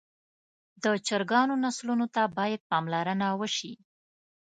د 0.83 0.85
چرګانو 1.07 1.53
نسلونو 1.63 2.05
ته 2.15 2.23
باید 2.37 2.61
پاملرنه 2.71 3.27
وشي. 3.39 3.73